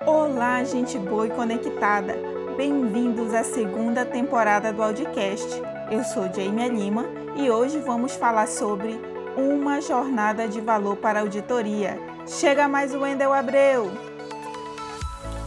Olá, 0.00 0.62
gente 0.64 0.98
boa 0.98 1.26
e 1.26 1.30
conectada! 1.30 2.14
Bem-vindos 2.56 3.32
à 3.32 3.42
segunda 3.42 4.04
temporada 4.04 4.72
do 4.72 4.82
Audicast. 4.82 5.48
Eu 5.90 6.04
sou 6.04 6.24
Jamie 6.24 6.68
Lima 6.68 7.06
e 7.36 7.50
hoje 7.50 7.78
vamos 7.78 8.14
falar 8.14 8.46
sobre 8.46 9.00
uma 9.36 9.80
jornada 9.80 10.46
de 10.46 10.60
valor 10.60 10.96
para 10.96 11.20
auditoria. 11.20 11.98
Chega 12.26 12.68
mais 12.68 12.94
o 12.94 13.00
Wendel 13.00 13.32
Abreu! 13.32 13.90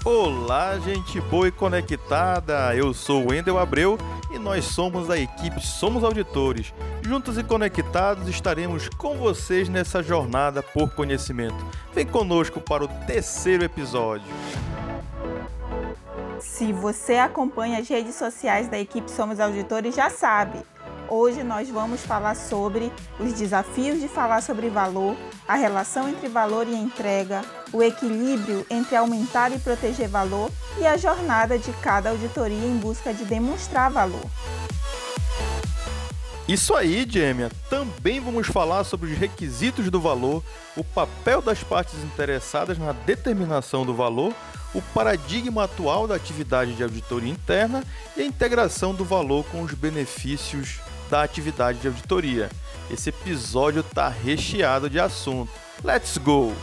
Olá, 0.03 0.79
gente 0.79 1.19
boa 1.21 1.49
e 1.49 1.51
conectada! 1.51 2.73
Eu 2.75 2.93
sou 2.93 3.25
o 3.25 3.29
Wendel 3.29 3.59
Abreu 3.59 3.97
e 4.31 4.39
nós 4.39 4.65
somos 4.65 5.09
a 5.09 5.17
equipe 5.19 5.61
Somos 5.61 6.03
Auditores. 6.03 6.73
Juntos 7.07 7.37
e 7.37 7.43
conectados 7.43 8.27
estaremos 8.27 8.89
com 8.89 9.15
vocês 9.15 9.69
nessa 9.69 10.03
jornada 10.03 10.61
por 10.61 10.93
conhecimento. 10.93 11.55
Vem 11.93 12.05
conosco 12.05 12.59
para 12.59 12.83
o 12.83 12.87
terceiro 13.05 13.63
episódio. 13.63 14.27
Se 16.37 16.73
você 16.73 17.15
acompanha 17.15 17.79
as 17.79 17.87
redes 17.87 18.13
sociais 18.15 18.67
da 18.67 18.77
equipe 18.77 19.09
Somos 19.09 19.39
Auditores, 19.39 19.95
já 19.95 20.09
sabe. 20.09 20.59
Hoje 21.07 21.45
nós 21.45 21.69
vamos 21.69 22.01
falar 22.01 22.35
sobre 22.35 22.91
os 23.17 23.31
desafios 23.31 24.01
de 24.01 24.09
falar 24.09 24.41
sobre 24.41 24.69
valor, 24.69 25.15
a 25.47 25.55
relação 25.55 26.09
entre 26.09 26.27
valor 26.27 26.67
e 26.67 26.75
entrega, 26.75 27.41
o 27.71 27.81
equilíbrio 27.81 28.65
entre 28.69 28.97
aumentar 28.97 29.49
e 29.53 29.59
proteger 29.59 30.09
valor 30.09 30.51
e 30.77 30.85
a 30.85 30.97
jornada 30.97 31.57
de 31.57 31.71
cada 31.81 32.09
auditoria 32.09 32.67
em 32.67 32.75
busca 32.75 33.13
de 33.13 33.23
demonstrar 33.23 33.89
valor. 33.89 34.25
Isso 36.47 36.73
aí, 36.73 37.05
Gêmea. 37.07 37.51
Também 37.69 38.21
vamos 38.21 38.47
falar 38.47 38.85
sobre 38.85 39.11
os 39.11 39.17
requisitos 39.17 39.89
do 39.89 39.99
valor, 39.99 40.41
o 40.77 40.83
papel 40.83 41.41
das 41.41 41.61
partes 41.61 42.01
interessadas 42.01 42.77
na 42.77 42.93
determinação 42.93 43.85
do 43.85 43.93
valor, 43.93 44.33
o 44.73 44.81
paradigma 44.81 45.65
atual 45.65 46.07
da 46.07 46.15
atividade 46.15 46.73
de 46.73 46.83
auditoria 46.83 47.29
interna 47.29 47.83
e 48.15 48.21
a 48.21 48.25
integração 48.25 48.95
do 48.95 49.03
valor 49.03 49.43
com 49.51 49.61
os 49.61 49.73
benefícios 49.73 50.79
da 51.09 51.21
atividade 51.21 51.79
de 51.79 51.87
auditoria. 51.87 52.49
Esse 52.89 53.09
episódio 53.09 53.81
está 53.81 54.07
recheado 54.07 54.89
de 54.89 55.01
assunto. 55.01 55.51
Let's 55.83 56.17
go! 56.17 56.53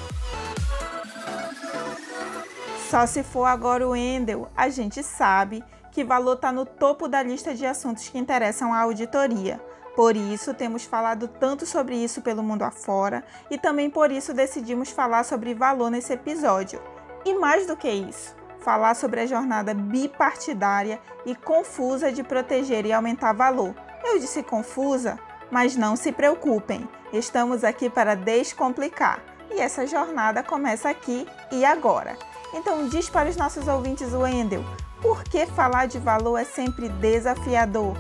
Só 2.89 3.07
se 3.07 3.23
for 3.23 3.45
agora 3.45 3.87
o 3.87 3.95
Endel, 3.95 4.49
a 4.57 4.71
gente 4.71 5.03
sabe 5.03 5.63
que 5.93 6.03
valor 6.03 6.37
está 6.37 6.51
no 6.51 6.65
topo 6.65 7.07
da 7.07 7.23
lista 7.23 7.55
de 7.55 7.67
assuntos 7.67 8.09
que 8.09 8.19
interessam 8.19 8.73
à 8.73 8.81
auditoria. 8.81 9.61
Por 9.97 10.17
isso, 10.17 10.53
temos 10.53 10.85
falado 10.85 11.29
tanto 11.29 11.65
sobre 11.65 11.95
isso 11.97 12.21
pelo 12.21 12.43
mundo 12.43 12.63
afora 12.63 13.25
e 13.51 13.57
também 13.57 13.89
por 13.89 14.11
isso 14.11 14.35
decidimos 14.35 14.91
falar 14.91 15.25
sobre 15.25 15.55
valor 15.55 15.91
nesse 15.91 16.13
episódio. 16.13 16.81
E 17.25 17.35
mais 17.35 17.67
do 17.67 17.77
que 17.77 17.89
isso, 17.89 18.35
falar 18.59 18.95
sobre 18.95 19.21
a 19.21 19.27
jornada 19.27 19.73
bipartidária 19.73 21.01
e 21.25 21.35
confusa 21.35 22.11
de 22.11 22.25
proteger 22.25 22.85
e 22.85 22.93
aumentar 22.93 23.33
valor. 23.33 23.75
Eu 24.05 24.19
disse 24.19 24.43
confusa, 24.43 25.19
mas 25.51 25.77
não 25.77 25.95
se 25.95 26.11
preocupem, 26.11 26.89
estamos 27.13 27.63
aqui 27.63 27.89
para 27.89 28.17
descomplicar. 28.17 29.23
E 29.51 29.61
essa 29.61 29.87
jornada 29.87 30.43
começa 30.43 30.89
aqui 30.89 31.27
e 31.53 31.65
agora. 31.65 32.19
Então 32.53 32.89
diz 32.89 33.09
para 33.09 33.29
os 33.29 33.37
nossos 33.37 33.69
ouvintes, 33.69 34.13
Wendel, 34.13 34.65
por 35.01 35.23
que 35.23 35.47
falar 35.47 35.87
de 35.87 35.99
valor 35.99 36.39
é 36.39 36.45
sempre 36.45 36.89
desafiador? 36.89 37.97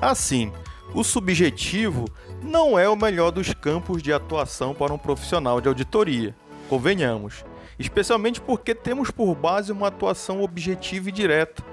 Assim, 0.00 0.52
o 0.94 1.02
subjetivo 1.02 2.04
não 2.40 2.78
é 2.78 2.88
o 2.88 2.94
melhor 2.94 3.32
dos 3.32 3.52
campos 3.52 4.00
de 4.00 4.12
atuação 4.12 4.72
para 4.72 4.94
um 4.94 4.98
profissional 4.98 5.60
de 5.60 5.66
auditoria, 5.66 6.36
convenhamos, 6.68 7.44
especialmente 7.78 8.40
porque 8.40 8.76
temos 8.76 9.10
por 9.10 9.34
base 9.34 9.72
uma 9.72 9.88
atuação 9.88 10.40
objetiva 10.40 11.08
e 11.08 11.12
direta. 11.12 11.64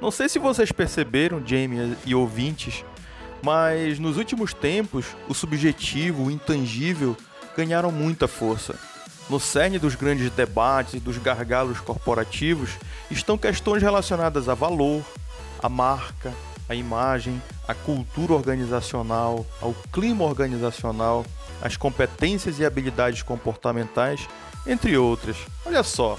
Não 0.00 0.10
sei 0.10 0.26
se 0.28 0.38
vocês 0.38 0.72
perceberam, 0.72 1.46
Jamie 1.46 1.96
e 2.06 2.14
ouvintes, 2.14 2.82
mas 3.42 3.98
nos 3.98 4.16
últimos 4.16 4.54
tempos 4.54 5.06
o 5.28 5.34
subjetivo, 5.34 6.24
o 6.24 6.30
intangível, 6.30 7.14
ganharam 7.54 7.92
muita 7.92 8.26
força. 8.26 8.74
No 9.28 9.38
cerne 9.38 9.78
dos 9.78 9.94
grandes 9.94 10.30
debates 10.30 10.94
e 10.94 11.00
dos 11.00 11.18
gargalos 11.18 11.80
corporativos 11.80 12.70
estão 13.10 13.36
questões 13.36 13.82
relacionadas 13.82 14.48
a 14.48 14.54
valor, 14.54 15.02
a 15.62 15.68
marca, 15.68 16.32
a 16.68 16.74
imagem, 16.74 17.40
a 17.66 17.74
cultura 17.74 18.32
organizacional, 18.32 19.44
ao 19.60 19.74
clima 19.92 20.24
organizacional, 20.24 21.24
as 21.60 21.76
competências 21.76 22.58
e 22.58 22.64
habilidades 22.64 23.22
comportamentais, 23.22 24.28
entre 24.66 24.96
outras. 24.96 25.36
Olha 25.64 25.82
só, 25.82 26.18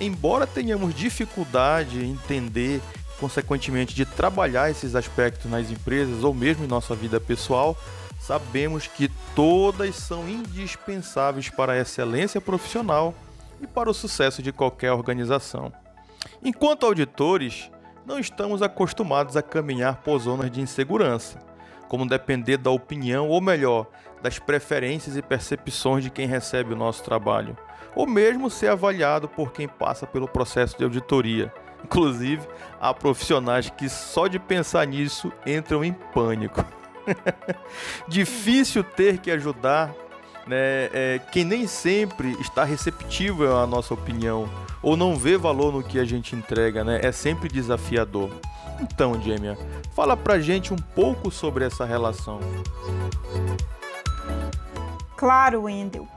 embora 0.00 0.46
tenhamos 0.46 0.94
dificuldade 0.94 2.04
em 2.04 2.12
entender, 2.12 2.80
consequentemente, 3.18 3.94
de 3.94 4.04
trabalhar 4.04 4.70
esses 4.70 4.94
aspectos 4.94 5.50
nas 5.50 5.70
empresas 5.70 6.24
ou 6.24 6.34
mesmo 6.34 6.64
em 6.64 6.68
nossa 6.68 6.94
vida 6.94 7.20
pessoal, 7.20 7.76
sabemos 8.20 8.86
que 8.86 9.10
todas 9.34 9.96
são 9.96 10.28
indispensáveis 10.28 11.48
para 11.48 11.72
a 11.72 11.78
excelência 11.78 12.40
profissional 12.40 13.14
e 13.60 13.66
para 13.66 13.90
o 13.90 13.94
sucesso 13.94 14.42
de 14.42 14.52
qualquer 14.52 14.92
organização. 14.92 15.72
Enquanto 16.42 16.86
auditores, 16.86 17.70
não 18.06 18.18
estamos 18.18 18.62
acostumados 18.62 19.36
a 19.36 19.42
caminhar 19.42 19.96
por 19.96 20.18
zonas 20.18 20.50
de 20.50 20.60
insegurança, 20.60 21.38
como 21.88 22.08
depender 22.08 22.56
da 22.56 22.70
opinião, 22.70 23.28
ou 23.28 23.40
melhor, 23.40 23.86
das 24.22 24.38
preferências 24.38 25.16
e 25.16 25.22
percepções 25.22 26.04
de 26.04 26.10
quem 26.10 26.26
recebe 26.26 26.72
o 26.72 26.76
nosso 26.76 27.02
trabalho, 27.04 27.56
ou 27.94 28.06
mesmo 28.06 28.48
ser 28.48 28.68
avaliado 28.68 29.28
por 29.28 29.52
quem 29.52 29.68
passa 29.68 30.06
pelo 30.06 30.28
processo 30.28 30.76
de 30.78 30.84
auditoria. 30.84 31.52
Inclusive, 31.84 32.46
há 32.80 32.94
profissionais 32.94 33.68
que 33.68 33.88
só 33.88 34.28
de 34.28 34.38
pensar 34.38 34.86
nisso 34.86 35.32
entram 35.44 35.84
em 35.84 35.92
pânico. 35.92 36.64
Difícil 38.06 38.84
ter 38.84 39.18
que 39.18 39.30
ajudar 39.30 39.92
né, 40.46 40.90
é, 40.92 41.20
quem 41.30 41.44
nem 41.44 41.66
sempre 41.66 42.32
está 42.40 42.64
receptivo 42.64 43.46
à 43.46 43.66
nossa 43.66 43.94
opinião 43.94 44.48
ou 44.82 44.96
não 44.96 45.16
vê 45.16 45.36
valor 45.36 45.72
no 45.72 45.82
que 45.82 45.98
a 45.98 46.04
gente 46.04 46.34
entrega, 46.34 46.82
né? 46.82 47.00
É 47.02 47.12
sempre 47.12 47.48
desafiador. 47.48 48.30
Então, 48.80 49.14
Jamie, 49.22 49.56
fala 49.94 50.16
pra 50.16 50.40
gente 50.40 50.74
um 50.74 50.76
pouco 50.76 51.30
sobre 51.30 51.64
essa 51.64 51.84
relação. 51.84 52.40
Claro, 55.16 55.62
Wendel. 55.62 56.08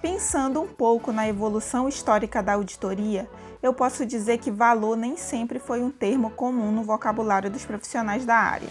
Pensando 0.00 0.60
um 0.60 0.66
pouco 0.66 1.12
na 1.12 1.28
evolução 1.28 1.88
histórica 1.88 2.42
da 2.42 2.54
auditoria, 2.54 3.28
eu 3.62 3.74
posso 3.74 4.06
dizer 4.06 4.38
que 4.38 4.50
valor 4.50 4.96
nem 4.96 5.16
sempre 5.16 5.58
foi 5.58 5.82
um 5.82 5.90
termo 5.90 6.30
comum 6.30 6.70
no 6.70 6.82
vocabulário 6.82 7.50
dos 7.50 7.64
profissionais 7.64 8.24
da 8.24 8.36
área. 8.36 8.68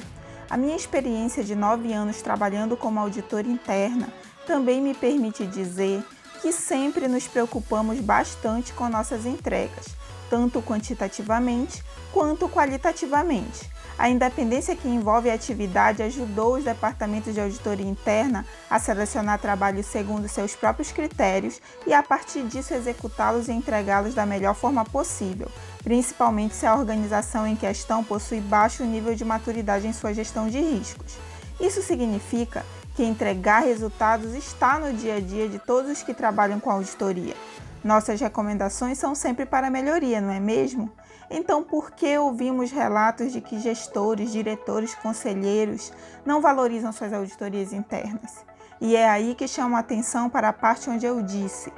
A 0.50 0.58
minha 0.58 0.76
experiência 0.76 1.44
de 1.44 1.56
nove 1.56 1.94
anos 1.94 2.22
trabalhando 2.22 2.78
como 2.78 3.00
auditora 3.00 3.48
interna 3.48 4.10
também 4.46 4.82
me 4.82 4.94
permite 4.94 5.46
dizer 5.46 6.04
que 6.42 6.52
sempre 6.52 7.08
nos 7.08 7.28
preocupamos 7.28 8.00
bastante 8.00 8.74
com 8.74 8.90
nossas 8.90 9.26
entregas, 9.26 9.88
tanto 10.30 10.62
quantitativamente 10.62 11.84
quanto 12.12 12.50
qualitativamente. 12.50 13.72
A 13.98 14.10
independência 14.10 14.76
que 14.76 14.88
envolve 14.88 15.30
a 15.30 15.36
atividade 15.36 16.02
ajudou 16.02 16.58
os 16.58 16.64
departamentos 16.64 17.34
de 17.34 17.40
auditoria 17.40 17.86
interna 17.86 18.46
a 18.70 18.80
selecionar 18.80 19.40
trabalhos 19.40 19.86
segundo 19.86 20.28
seus 20.28 20.56
próprios 20.56 20.92
critérios 20.92 21.62
e, 21.86 21.94
a 21.94 22.02
partir 22.02 22.44
disso, 22.44 22.74
executá-los 22.74 23.48
e 23.48 23.52
entregá-los 23.52 24.16
da 24.16 24.26
melhor 24.26 24.56
forma 24.56 24.84
possível, 24.84 25.48
principalmente 25.84 26.56
se 26.56 26.66
a 26.66 26.76
organização 26.76 27.46
em 27.46 27.56
questão 27.56 28.04
possui 28.04 28.42
baixo 28.42 28.84
nível 28.84 29.14
de 29.16 29.24
maturidade 29.24 29.88
em 29.88 29.94
sua 29.94 30.14
gestão 30.14 30.50
de 30.50 30.60
riscos. 30.60 31.18
Isso 31.60 31.82
significa 31.82 32.66
que 32.96 33.04
entregar 33.04 33.64
resultados 33.64 34.34
está 34.34 34.80
no 34.80 34.94
dia 34.94 35.16
a 35.16 35.20
dia 35.20 35.50
de 35.50 35.60
todos 35.60 35.92
os 35.92 36.04
que 36.04 36.14
trabalham 36.14 36.60
com 36.60 36.70
auditoria. 36.70 37.36
Nossas 37.84 38.20
recomendações 38.20 38.98
são 38.98 39.14
sempre 39.14 39.46
para 39.46 39.70
melhoria, 39.70 40.22
não 40.22 40.32
é 40.32 40.40
mesmo? 40.40 40.92
Então, 41.30 41.64
por 41.64 41.92
que 41.92 42.18
ouvimos 42.18 42.72
relatos 42.72 43.32
de 43.32 43.42
que 43.42 43.60
gestores, 43.60 44.32
diretores, 44.32 44.96
conselheiros 44.96 45.92
não 46.26 46.42
valorizam 46.42 46.92
suas 46.92 47.12
auditorias 47.12 47.74
internas? 47.74 48.46
E 48.80 48.96
é 48.96 49.10
aí 49.10 49.34
que 49.34 49.48
chamo 49.48 49.76
a 49.76 49.80
atenção 49.80 50.30
para 50.30 50.50
a 50.50 50.54
parte 50.54 50.90
onde 50.90 51.06
eu 51.06 51.22
disse 51.22 51.74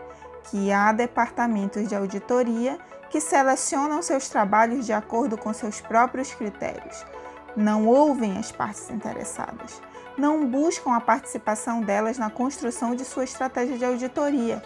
que 0.50 0.72
há 0.72 0.92
departamentos 0.92 1.88
de 1.88 1.96
auditoria 1.96 2.78
que 3.10 3.22
selecionam 3.22 4.02
seus 4.02 4.28
trabalhos 4.30 4.86
de 4.86 4.94
acordo 4.94 5.38
com 5.38 5.54
seus 5.54 5.80
próprios 5.82 6.34
critérios. 6.34 7.06
Não 7.56 7.88
ouvem 7.88 8.38
as 8.38 8.52
partes 8.52 8.90
interessadas 8.90 9.81
não 10.18 10.46
buscam 10.46 10.94
a 10.94 11.02
participação 11.02 11.81
delas 11.81 12.18
na 12.18 12.30
construção 12.30 12.96
de 12.96 13.04
sua 13.04 13.24
estratégia 13.24 13.78
de 13.78 13.86
auditoria 13.86 14.63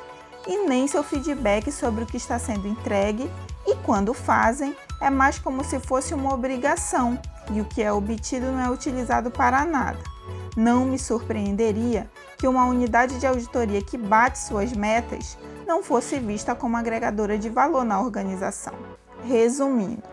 e 0.47 0.67
nem 0.67 0.87
seu 0.87 1.03
feedback 1.03 1.71
sobre 1.71 2.03
o 2.03 2.07
que 2.07 2.17
está 2.17 2.39
sendo 2.39 2.67
entregue, 2.67 3.29
e 3.67 3.75
quando 3.77 4.13
fazem, 4.13 4.75
é 5.01 5.09
mais 5.09 5.37
como 5.37 5.63
se 5.63 5.79
fosse 5.79 6.13
uma 6.13 6.33
obrigação 6.33 7.19
e 7.51 7.59
o 7.59 7.65
que 7.65 7.81
é 7.81 7.91
obtido 7.91 8.45
não 8.47 8.61
é 8.61 8.69
utilizado 8.69 9.29
para 9.29 9.65
nada. 9.65 9.99
Não 10.55 10.85
me 10.85 10.97
surpreenderia 10.97 12.09
que 12.37 12.47
uma 12.47 12.65
unidade 12.65 13.19
de 13.19 13.27
auditoria 13.27 13.81
que 13.81 13.97
bate 13.97 14.39
suas 14.39 14.71
metas 14.71 15.37
não 15.67 15.83
fosse 15.83 16.19
vista 16.19 16.55
como 16.55 16.77
agregadora 16.77 17.37
de 17.37 17.49
valor 17.49 17.83
na 17.83 17.99
organização. 17.99 18.73
Resumindo, 19.23 20.03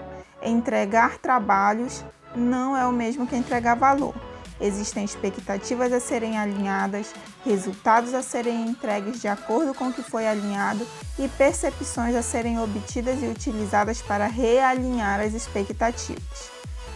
entregar 0.42 1.18
trabalhos 1.18 2.04
não 2.36 2.76
é 2.76 2.86
o 2.86 2.92
mesmo 2.92 3.26
que 3.26 3.34
entregar 3.34 3.74
valor. 3.74 4.14
Existem 4.60 5.04
expectativas 5.04 5.92
a 5.92 6.00
serem 6.00 6.38
alinhadas, 6.38 7.14
resultados 7.44 8.14
a 8.14 8.22
serem 8.22 8.68
entregues 8.68 9.20
de 9.20 9.28
acordo 9.28 9.74
com 9.74 9.88
o 9.88 9.92
que 9.92 10.02
foi 10.02 10.26
alinhado 10.26 10.86
e 11.18 11.28
percepções 11.28 12.14
a 12.14 12.22
serem 12.22 12.58
obtidas 12.58 13.22
e 13.22 13.26
utilizadas 13.26 14.00
para 14.00 14.26
realinhar 14.26 15.20
as 15.20 15.34
expectativas. 15.34 16.50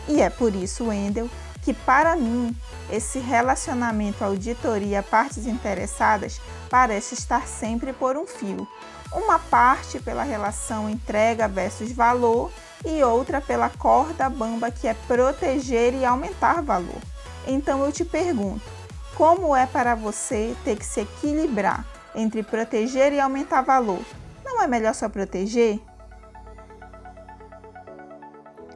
E 0.08 0.22
é 0.22 0.30
por 0.30 0.54
isso, 0.54 0.86
Wendel, 0.86 1.28
que 1.62 1.74
para 1.74 2.16
mim 2.16 2.56
esse 2.90 3.18
relacionamento 3.18 4.24
auditoria-partes 4.24 5.46
interessadas 5.46 6.40
parece 6.70 7.14
estar 7.14 7.46
sempre 7.46 7.92
por 7.92 8.16
um 8.16 8.26
fio. 8.26 8.66
Uma 9.12 9.38
parte 9.38 10.00
pela 10.00 10.22
relação 10.22 10.88
entrega 10.88 11.46
versus 11.46 11.92
valor 11.92 12.50
e 12.84 13.02
outra 13.02 13.40
pela 13.40 13.68
corda 13.68 14.28
bamba 14.28 14.70
que 14.70 14.88
é 14.88 14.94
proteger 14.94 15.94
e 15.94 16.04
aumentar 16.04 16.62
valor. 16.62 17.00
Então 17.46 17.84
eu 17.84 17.92
te 17.92 18.04
pergunto: 18.04 18.62
como 19.14 19.54
é 19.54 19.66
para 19.66 19.94
você 19.94 20.56
ter 20.64 20.76
que 20.76 20.86
se 20.86 21.00
equilibrar 21.00 21.84
entre 22.14 22.42
proteger 22.42 23.12
e 23.12 23.20
aumentar 23.20 23.62
valor? 23.62 24.00
Não 24.44 24.62
é 24.62 24.66
melhor 24.66 24.94
só 24.94 25.08
proteger? 25.08 25.80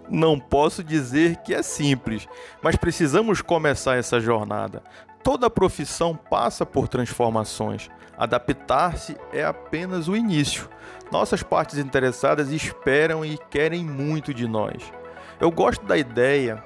Não 0.09 0.39
posso 0.39 0.85
dizer 0.85 1.37
que 1.39 1.55
é 1.55 1.63
simples, 1.63 2.29
mas 2.63 2.77
precisamos 2.77 3.41
começar 3.41 3.97
essa 3.97 4.21
jornada. 4.21 4.83
Toda 5.23 5.49
profissão 5.49 6.15
passa 6.15 6.67
por 6.67 6.87
transformações. 6.87 7.89
Adaptar-se 8.17 9.17
é 9.33 9.43
apenas 9.43 10.07
o 10.07 10.15
início. 10.15 10.69
Nossas 11.11 11.43
partes 11.43 11.79
interessadas 11.79 12.53
esperam 12.53 13.25
e 13.25 13.39
querem 13.51 13.83
muito 13.83 14.35
de 14.35 14.47
nós. 14.47 14.83
Eu 15.41 15.51
gosto 15.51 15.85
da 15.87 15.97
ideia 15.97 16.63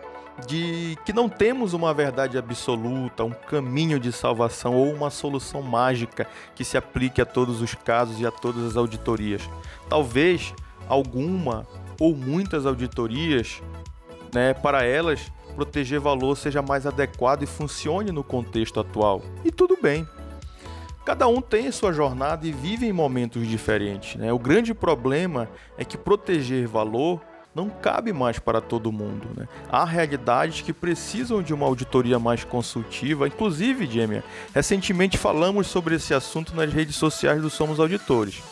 de 0.47 0.97
que 1.05 1.13
não 1.13 1.29
temos 1.29 1.73
uma 1.73 1.93
verdade 1.93 2.39
absoluta, 2.39 3.25
um 3.25 3.31
caminho 3.31 3.99
de 3.99 4.13
salvação 4.13 4.75
ou 4.75 4.93
uma 4.93 5.11
solução 5.11 5.63
mágica 5.63 6.27
que 6.55 6.65
se 6.65 6.77
aplique 6.77 7.21
a 7.21 7.27
todos 7.27 7.61
os 7.61 7.75
casos 7.75 8.21
e 8.21 8.27
a 8.27 8.31
todas 8.31 8.65
as 8.65 8.77
auditorias. 8.77 9.49
Talvez 9.89 10.55
alguma 10.89 11.67
ou 12.01 12.15
muitas 12.15 12.67
auditorias, 12.67 13.63
né, 14.33 14.55
para 14.55 14.85
elas 14.85 15.33
proteger 15.55 15.99
valor 15.99 16.37
seja 16.37 16.63
mais 16.63 16.87
adequado 16.87 17.43
e 17.43 17.47
funcione 17.47 18.13
no 18.13 18.23
contexto 18.23 18.79
atual. 18.79 19.23
E 19.45 19.51
tudo 19.51 19.77
bem. 19.81 20.07
Cada 21.05 21.27
um 21.27 21.41
tem 21.41 21.73
sua 21.73 21.93
jornada 21.93 22.47
e 22.47 22.53
vive 22.53 22.87
em 22.87 22.93
momentos 22.93 23.47
diferentes. 23.47 24.15
Né? 24.17 24.33
O 24.33 24.39
grande 24.39 24.75
problema 24.75 25.49
é 25.77 25.85
que 25.85 25.97
proteger 25.97 26.69
valor 26.69 27.21
não 27.55 27.69
cabe 27.69 28.13
mais 28.13 28.39
para 28.39 28.61
todo 28.61 28.93
mundo. 28.93 29.27
Né? 29.37 29.49
Há 29.69 29.85
realidades 29.85 30.61
que 30.61 30.73
precisam 30.73 31.43
de 31.43 31.53
uma 31.53 31.67
auditoria 31.67 32.19
mais 32.19 32.45
consultiva. 32.45 33.27
Inclusive, 33.27 33.87
Jamie, 33.87 34.23
recentemente 34.55 35.19
falamos 35.19 35.67
sobre 35.67 35.97
esse 35.97 36.15
assunto 36.15 36.55
nas 36.55 36.73
redes 36.73 36.95
sociais 36.95 37.43
do 37.43 37.51
Somos 37.51 37.81
Auditores. 37.81 38.43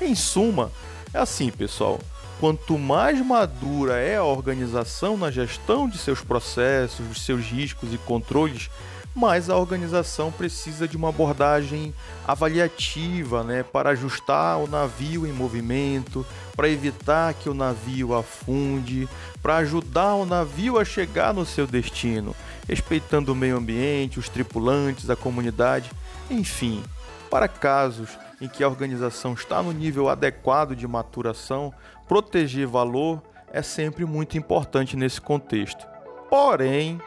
Em 0.00 0.14
suma, 0.14 0.70
é 1.12 1.18
assim, 1.18 1.50
pessoal. 1.50 1.98
Quanto 2.40 2.78
mais 2.78 3.24
madura 3.24 3.98
é 3.98 4.16
a 4.16 4.24
organização 4.24 5.16
na 5.16 5.30
gestão 5.30 5.88
de 5.88 5.96
seus 5.98 6.20
processos, 6.20 7.08
de 7.08 7.20
seus 7.20 7.44
riscos 7.44 7.94
e 7.94 7.98
controles, 7.98 8.68
mais 9.14 9.48
a 9.48 9.56
organização 9.56 10.32
precisa 10.32 10.88
de 10.88 10.96
uma 10.96 11.10
abordagem 11.10 11.94
avaliativa 12.26 13.44
né, 13.44 13.62
para 13.62 13.90
ajustar 13.90 14.58
o 14.58 14.66
navio 14.66 15.24
em 15.24 15.32
movimento, 15.32 16.26
para 16.56 16.68
evitar 16.68 17.32
que 17.34 17.48
o 17.48 17.54
navio 17.54 18.12
afunde, 18.12 19.08
para 19.40 19.58
ajudar 19.58 20.14
o 20.14 20.26
navio 20.26 20.78
a 20.78 20.84
chegar 20.84 21.32
no 21.32 21.46
seu 21.46 21.66
destino, 21.66 22.34
respeitando 22.66 23.32
o 23.32 23.36
meio 23.36 23.56
ambiente, 23.56 24.18
os 24.18 24.28
tripulantes, 24.28 25.08
a 25.08 25.14
comunidade, 25.14 25.92
enfim, 26.28 26.82
para 27.30 27.46
casos 27.46 28.10
em 28.40 28.48
que 28.48 28.64
a 28.64 28.68
organização 28.68 29.32
está 29.32 29.62
no 29.62 29.72
nível 29.72 30.08
adequado 30.08 30.74
de 30.74 30.86
maturação, 30.88 31.72
proteger 32.06 32.66
valor 32.66 33.22
é 33.52 33.62
sempre 33.62 34.04
muito 34.04 34.36
importante 34.36 34.96
nesse 34.96 35.20
contexto. 35.20 35.86
Porém, 36.28 37.00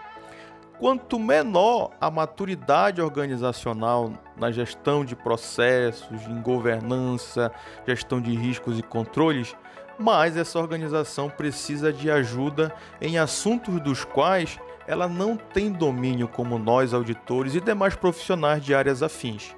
quanto 0.80 1.20
menor 1.20 1.92
a 2.00 2.10
maturidade 2.10 3.02
organizacional 3.02 4.14
na 4.38 4.52
gestão 4.52 5.04
de 5.04 5.16
processos, 5.16 6.22
em 6.28 6.42
governança, 6.42 7.52
gestão 7.86 8.22
de 8.22 8.34
riscos 8.36 8.80
e 8.80 8.84
controles, 8.84 9.56
mais 10.00 10.38
essa 10.38 10.60
organização 10.60 11.30
precisa 11.30 11.92
de 11.92 12.10
ajuda 12.10 12.74
em 13.02 13.18
assuntos 13.18 13.82
dos 13.82 14.06
quais 14.06 14.60
ela 14.88 15.08
não 15.08 15.36
tem 15.36 15.72
domínio 15.72 16.28
como 16.28 16.58
nós 16.58 16.94
auditores 16.94 17.56
e 17.56 17.60
demais 17.60 17.96
profissionais 17.96 18.64
de 18.64 18.74
áreas 18.74 19.04
afins. 19.04 19.56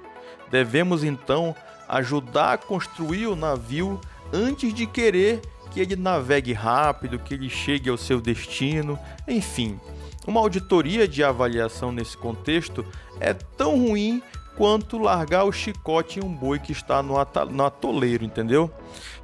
Devemos 0.50 1.04
então 1.04 1.54
ajudar 1.88 2.54
a 2.54 2.58
construir 2.58 3.26
o 3.26 3.36
navio 3.36 4.00
antes 4.32 4.72
de 4.72 4.86
querer 4.86 5.40
que 5.70 5.80
ele 5.80 5.96
navegue 5.96 6.52
rápido, 6.52 7.18
que 7.18 7.34
ele 7.34 7.48
chegue 7.48 7.88
ao 7.88 7.96
seu 7.96 8.20
destino, 8.20 8.98
enfim. 9.26 9.78
Uma 10.26 10.40
auditoria 10.40 11.08
de 11.08 11.24
avaliação 11.24 11.92
nesse 11.92 12.16
contexto 12.16 12.84
é 13.18 13.32
tão 13.32 13.78
ruim 13.78 14.22
quanto 14.56 14.98
largar 14.98 15.44
o 15.44 15.52
chicote 15.52 16.18
em 16.18 16.24
um 16.24 16.32
boi 16.32 16.58
que 16.58 16.72
está 16.72 17.02
no, 17.02 17.14
no 17.50 17.64
atoleiro, 17.64 18.24
entendeu? 18.24 18.70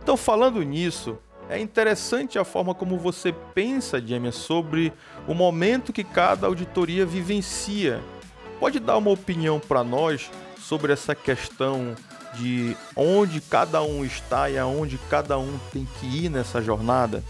Então, 0.03 0.17
falando 0.17 0.63
nisso, 0.63 1.19
é 1.49 1.59
interessante 1.59 2.39
a 2.39 2.45
forma 2.45 2.75
como 2.75 2.99
você 2.99 3.33
pensa, 3.55 4.01
Jamie, 4.01 4.33
sobre 4.33 4.93
o 5.29 5.35
momento 5.35 5.93
que 5.93 6.03
cada 6.03 6.47
auditoria 6.47 7.05
vivencia. 7.05 8.03
Pode 8.59 8.81
dar 8.81 8.97
uma 8.97 9.11
opinião 9.11 9.61
para 9.61 9.85
nós 9.85 10.31
sobre 10.59 10.93
essa 10.93 11.15
questão 11.15 11.95
de 12.39 12.77
onde 12.95 13.41
cada 13.41 13.83
um 13.83 14.05
está 14.05 14.49
e 14.51 14.59
aonde 14.59 14.99
cada 15.11 15.39
um 15.39 15.59
tem 15.73 15.87
que 15.99 16.25
ir 16.25 16.29
nessa 16.29 16.63
jornada? 16.63 17.23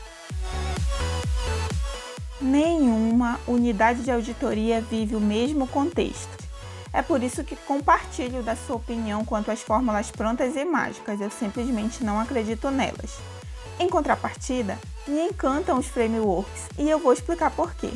Nenhuma 2.40 3.40
unidade 3.46 4.02
de 4.02 4.10
auditoria 4.10 4.80
vive 4.80 5.16
o 5.16 5.20
mesmo 5.20 5.66
contexto. 5.66 6.44
É 6.92 7.02
por 7.02 7.22
isso 7.22 7.44
que 7.44 7.56
compartilho 7.56 8.42
da 8.42 8.56
sua 8.56 8.76
opinião 8.76 9.24
quanto 9.24 9.50
às 9.50 9.60
fórmulas 9.60 10.10
prontas 10.10 10.56
e 10.56 10.64
mágicas, 10.64 11.20
eu 11.20 11.30
simplesmente 11.30 12.02
não 12.02 12.20
acredito 12.20 12.70
nelas. 12.70 13.18
Em 13.78 13.88
contrapartida, 13.88 14.78
me 15.06 15.20
encantam 15.20 15.78
os 15.78 15.86
frameworks 15.86 16.68
e 16.78 16.88
eu 16.88 16.98
vou 16.98 17.12
explicar 17.12 17.50
por 17.50 17.74
quê. 17.74 17.90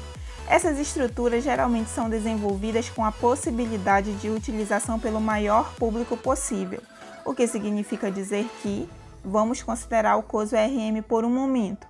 Essas 0.47 0.79
estruturas 0.79 1.45
geralmente 1.45 1.91
são 1.91 2.11
desenvolvidas 2.11 2.91
com 2.91 3.05
a 3.05 3.13
possibilidade 3.13 4.13
de 4.15 4.29
utilização 4.29 4.99
pelo 4.99 5.21
maior 5.21 5.73
público 5.75 6.17
possível, 6.17 6.83
o 7.25 7.35
que 7.35 7.47
significa 7.47 8.11
dizer 8.11 8.49
que 8.63 8.89
vamos 9.25 9.63
considerar 9.63 10.17
o 10.17 10.23
COSO 10.23 10.57
RM 10.57 11.03
por 11.03 11.25
um 11.25 11.31
momento. 11.31 11.87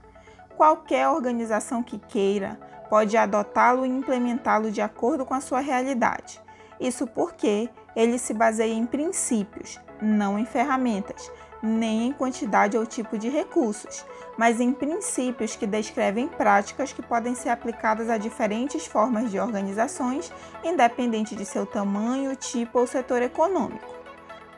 Qualquer 0.56 1.08
organização 1.08 1.82
que 1.82 1.98
queira 1.98 2.58
pode 2.88 3.16
adotá-lo 3.16 3.86
e 3.86 3.88
implementá-lo 3.88 4.70
de 4.70 4.80
acordo 4.80 5.24
com 5.24 5.32
a 5.32 5.40
sua 5.40 5.60
realidade. 5.60 6.40
Isso 6.78 7.06
porque 7.06 7.70
ele 7.94 8.18
se 8.18 8.34
baseia 8.34 8.74
em 8.74 8.86
princípios, 8.86 9.78
não 10.02 10.38
em 10.38 10.44
ferramentas, 10.44 11.30
nem 11.62 12.08
em 12.08 12.12
quantidade 12.12 12.76
ou 12.76 12.86
tipo 12.86 13.18
de 13.18 13.28
recursos, 13.28 14.04
mas 14.36 14.60
em 14.60 14.72
princípios 14.72 15.54
que 15.54 15.66
descrevem 15.66 16.26
práticas 16.26 16.92
que 16.92 17.02
podem 17.02 17.34
ser 17.34 17.50
aplicadas 17.50 18.08
a 18.08 18.16
diferentes 18.16 18.86
formas 18.86 19.30
de 19.30 19.38
organizações, 19.38 20.32
independente 20.64 21.36
de 21.36 21.44
seu 21.44 21.66
tamanho, 21.66 22.34
tipo 22.34 22.78
ou 22.78 22.86
setor 22.86 23.20
econômico. 23.22 23.99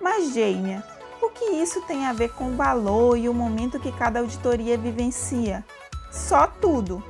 Mas, 0.02 0.35
Jamie, 0.35 0.82
o 1.23 1.30
que 1.30 1.44
isso 1.44 1.80
tem 1.82 2.06
a 2.06 2.12
ver 2.12 2.30
com 2.32 2.50
o 2.50 2.56
valor 2.56 3.16
e 3.16 3.28
o 3.28 3.35
momento 3.35 3.78
que 3.78 3.92
cada 3.92 4.18
auditoria 4.18 4.76
vivencia? 4.76 5.64
Só 6.11 6.49
tudo! 6.49 7.00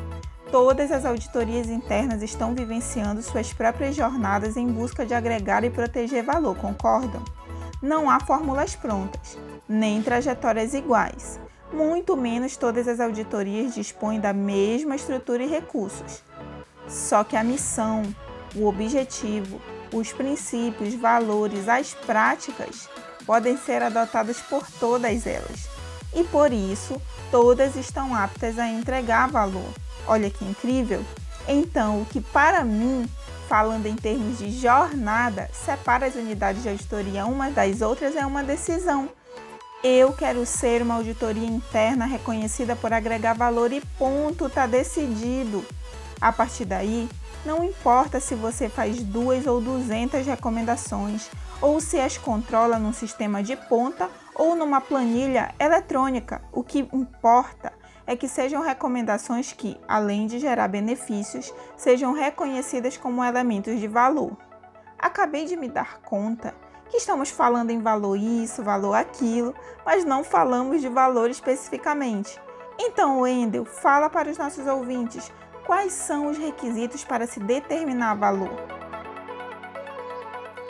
Todas 0.50 0.92
as 0.92 1.06
auditorias 1.06 1.70
internas 1.70 2.20
estão 2.22 2.54
vivenciando 2.54 3.22
suas 3.22 3.50
próprias 3.50 3.96
jornadas 3.96 4.58
em 4.58 4.66
busca 4.66 5.06
de 5.06 5.14
agregar 5.14 5.64
e 5.64 5.70
proteger 5.70 6.22
valor, 6.22 6.54
concordam? 6.54 7.24
Não 7.80 8.10
há 8.10 8.20
fórmulas 8.20 8.76
prontas, 8.76 9.38
nem 9.66 10.02
trajetórias 10.02 10.74
iguais. 10.74 11.40
Muito 11.72 12.14
menos 12.14 12.58
todas 12.58 12.86
as 12.86 13.00
auditorias 13.00 13.74
dispõem 13.74 14.20
da 14.20 14.34
mesma 14.34 14.94
estrutura 14.94 15.42
e 15.42 15.48
recursos. 15.48 16.22
Só 16.86 17.24
que 17.24 17.38
a 17.38 17.42
missão, 17.42 18.02
o 18.54 18.66
objetivo, 18.66 19.58
os 19.92 20.12
princípios, 20.12 20.94
valores, 20.94 21.68
as 21.68 21.92
práticas 21.92 22.88
podem 23.26 23.56
ser 23.56 23.82
adotadas 23.82 24.38
por 24.40 24.66
todas 24.80 25.26
elas. 25.26 25.68
E 26.14 26.24
por 26.24 26.52
isso, 26.52 27.00
todas 27.30 27.76
estão 27.76 28.14
aptas 28.14 28.58
a 28.58 28.68
entregar 28.68 29.28
valor. 29.28 29.68
Olha 30.06 30.30
que 30.30 30.44
incrível! 30.44 31.04
Então, 31.46 32.02
o 32.02 32.06
que 32.06 32.20
para 32.20 32.64
mim, 32.64 33.08
falando 33.48 33.86
em 33.86 33.96
termos 33.96 34.38
de 34.38 34.50
jornada, 34.50 35.48
separa 35.52 36.06
as 36.06 36.14
unidades 36.14 36.62
de 36.62 36.68
auditoria 36.68 37.26
umas 37.26 37.54
das 37.54 37.80
outras 37.80 38.14
é 38.16 38.24
uma 38.24 38.42
decisão 38.42 39.08
Eu 39.82 40.12
quero 40.12 40.46
ser 40.46 40.80
uma 40.82 40.94
auditoria 40.94 41.46
interna 41.46 42.04
reconhecida 42.04 42.76
por 42.76 42.92
agregar 42.92 43.34
valor 43.34 43.72
e 43.72 43.80
ponto, 43.98 44.48
tá 44.48 44.64
decidido. 44.64 45.64
A 46.20 46.30
partir 46.30 46.64
daí, 46.64 47.08
não 47.44 47.64
importa 47.64 48.20
se 48.20 48.34
você 48.34 48.68
faz 48.68 49.02
duas 49.02 49.46
ou 49.46 49.60
duzentas 49.60 50.26
recomendações, 50.26 51.30
ou 51.60 51.80
se 51.80 51.98
as 51.98 52.16
controla 52.16 52.78
num 52.78 52.92
sistema 52.92 53.42
de 53.42 53.56
ponta 53.56 54.08
ou 54.34 54.54
numa 54.54 54.80
planilha 54.80 55.54
eletrônica, 55.58 56.42
o 56.52 56.62
que 56.62 56.88
importa 56.92 57.72
é 58.06 58.16
que 58.16 58.28
sejam 58.28 58.62
recomendações 58.62 59.52
que, 59.52 59.78
além 59.86 60.26
de 60.26 60.38
gerar 60.38 60.68
benefícios, 60.68 61.52
sejam 61.76 62.12
reconhecidas 62.12 62.96
como 62.96 63.24
elementos 63.24 63.78
de 63.78 63.86
valor. 63.86 64.36
Acabei 64.98 65.44
de 65.44 65.56
me 65.56 65.68
dar 65.68 66.00
conta 66.00 66.54
que 66.88 66.96
estamos 66.96 67.30
falando 67.30 67.70
em 67.70 67.80
valor 67.80 68.16
isso, 68.16 68.62
valor 68.62 68.94
aquilo, 68.94 69.54
mas 69.84 70.04
não 70.04 70.22
falamos 70.22 70.80
de 70.80 70.88
valor 70.88 71.30
especificamente. 71.30 72.40
Então, 72.78 73.20
Wendel, 73.20 73.64
fala 73.64 74.10
para 74.10 74.30
os 74.30 74.38
nossos 74.38 74.66
ouvintes 74.66 75.32
quais 75.66 75.92
são 75.92 76.30
os 76.30 76.38
requisitos 76.38 77.04
para 77.04 77.26
se 77.26 77.40
determinar 77.40 78.14
valor. 78.14 78.50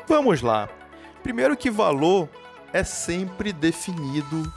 Vamos 0.07 0.43
lá. 0.43 0.69
Primeiro 1.23 1.57
que 1.57 1.71
valor 1.71 2.29
é 2.73 2.83
sempre 2.85 3.53
definido 3.53 4.53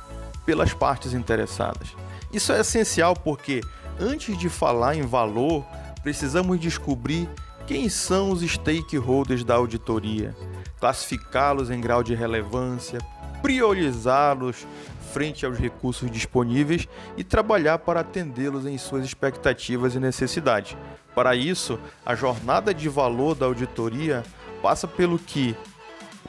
pelas 0.46 0.74
partes 0.74 1.14
interessadas. 1.14 1.96
Isso 2.32 2.52
é 2.52 2.60
essencial 2.60 3.16
porque 3.16 3.62
antes 4.00 4.38
de 4.38 4.50
falar 4.50 4.96
em 4.96 5.04
valor, 5.04 5.66
precisamos 6.04 6.60
descobrir 6.60 7.30
quem 7.66 7.90
são 7.90 8.32
os 8.32 8.42
stakeholders 8.42 9.44
da 9.44 9.56
auditoria, 9.56 10.36
classificá-los 10.80 11.70
em 11.70 11.82
grau 11.82 12.04
de 12.04 12.14
relevância, 12.14 13.00
priorizá-los 13.42 14.66
frente 15.14 15.46
aos 15.46 15.58
recursos 15.58 16.12
disponíveis 16.12 16.88
e 17.16 17.24
trabalhar 17.24 17.80
para 17.80 18.02
atendê-los 18.02 18.66
em 18.66 18.78
suas 18.78 19.06
expectativas 19.06 19.96
e 19.96 20.00
necessidades. 20.00 20.76
Para 21.14 21.36
isso, 21.36 21.80
a 22.06 22.14
jornada 22.16 22.74
de 22.74 22.90
valor 22.90 23.34
da 23.36 23.46
auditoria 23.46 24.24
passa 24.62 24.88
pelo 24.88 25.18
que 25.18 25.56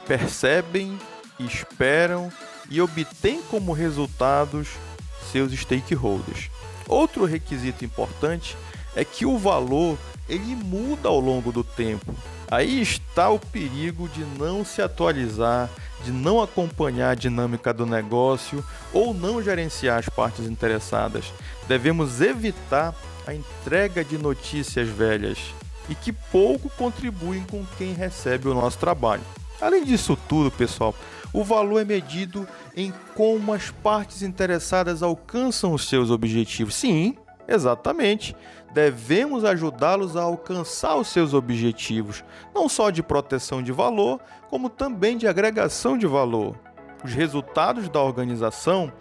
percebem, 0.06 0.96
esperam 1.40 2.30
e 2.70 2.80
obtêm 2.80 3.42
como 3.50 3.72
resultados 3.72 4.68
seus 5.32 5.52
stakeholders. 5.52 6.48
Outro 6.86 7.24
requisito 7.24 7.84
importante 7.84 8.56
é 8.94 9.04
que 9.04 9.26
o 9.26 9.36
valor 9.36 9.98
ele 10.28 10.54
muda 10.54 11.08
ao 11.08 11.18
longo 11.18 11.50
do 11.50 11.64
tempo. 11.64 12.14
Aí 12.48 12.80
está 12.80 13.28
o 13.28 13.38
perigo 13.38 14.08
de 14.08 14.24
não 14.38 14.64
se 14.64 14.80
atualizar, 14.80 15.68
de 16.04 16.12
não 16.12 16.42
acompanhar 16.42 17.10
a 17.10 17.14
dinâmica 17.14 17.72
do 17.72 17.86
negócio 17.86 18.64
ou 18.92 19.12
não 19.12 19.42
gerenciar 19.42 19.98
as 19.98 20.08
partes 20.08 20.46
interessadas. 20.46 21.32
Devemos 21.66 22.20
evitar 22.20 22.94
a 23.26 23.34
entrega 23.34 24.04
de 24.04 24.16
notícias 24.16 24.88
velhas 24.88 25.38
e 25.88 25.94
que 25.94 26.12
pouco 26.12 26.70
contribuem 26.70 27.44
com 27.50 27.64
quem 27.78 27.92
recebe 27.92 28.48
o 28.48 28.54
nosso 28.54 28.78
trabalho. 28.78 29.22
Além 29.60 29.84
disso 29.84 30.18
tudo, 30.28 30.50
pessoal, 30.50 30.94
o 31.32 31.42
valor 31.42 31.80
é 31.80 31.84
medido 31.84 32.46
em 32.76 32.92
como 33.14 33.52
as 33.52 33.70
partes 33.70 34.22
interessadas 34.22 35.02
alcançam 35.02 35.72
os 35.72 35.88
seus 35.88 36.10
objetivos. 36.10 36.74
Sim, 36.74 37.16
exatamente. 37.48 38.36
Devemos 38.72 39.44
ajudá-los 39.44 40.16
a 40.16 40.22
alcançar 40.22 40.96
os 40.96 41.08
seus 41.08 41.32
objetivos, 41.32 42.24
não 42.54 42.68
só 42.68 42.90
de 42.90 43.02
proteção 43.02 43.62
de 43.62 43.72
valor, 43.72 44.20
como 44.50 44.68
também 44.68 45.16
de 45.16 45.26
agregação 45.26 45.96
de 45.96 46.06
valor. 46.06 46.58
Os 47.02 47.12
resultados 47.12 47.88
da 47.88 48.00
organização 48.00 48.92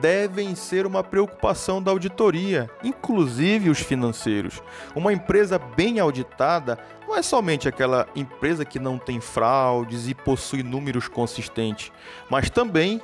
devem 0.00 0.54
ser 0.54 0.86
uma 0.86 1.02
preocupação 1.02 1.82
da 1.82 1.90
auditoria, 1.90 2.70
inclusive 2.82 3.68
os 3.68 3.80
financeiros. 3.80 4.62
Uma 4.94 5.12
empresa 5.12 5.58
bem 5.58 5.98
auditada 5.98 6.78
não 7.06 7.16
é 7.16 7.22
somente 7.22 7.68
aquela 7.68 8.06
empresa 8.14 8.64
que 8.64 8.78
não 8.78 8.98
tem 8.98 9.20
fraudes 9.20 10.08
e 10.08 10.14
possui 10.14 10.62
números 10.62 11.08
consistentes, 11.08 11.90
mas 12.30 12.50
também, 12.50 13.00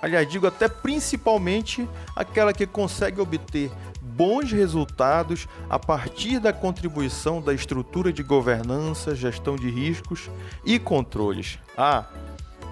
aliás, 0.00 0.28
digo 0.28 0.46
até 0.46 0.68
principalmente, 0.68 1.88
aquela 2.14 2.52
que 2.52 2.66
consegue 2.66 3.20
obter 3.20 3.70
bons 4.18 4.50
resultados 4.50 5.46
a 5.70 5.78
partir 5.78 6.40
da 6.40 6.52
contribuição 6.52 7.40
da 7.40 7.54
estrutura 7.54 8.12
de 8.12 8.24
governança, 8.24 9.14
gestão 9.14 9.54
de 9.54 9.70
riscos 9.70 10.28
e 10.64 10.76
controles. 10.76 11.56
Ah, 11.76 12.04